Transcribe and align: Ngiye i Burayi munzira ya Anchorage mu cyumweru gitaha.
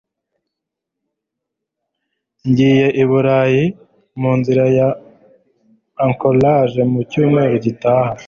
Ngiye 2.49 2.87
i 3.01 3.03
Burayi 3.09 3.63
munzira 4.19 4.65
ya 4.77 4.89
Anchorage 6.05 6.81
mu 6.91 7.01
cyumweru 7.09 7.55
gitaha. 7.65 8.11